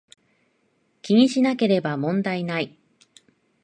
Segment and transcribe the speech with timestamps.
[1.03, 2.75] 気にしなければ問題無い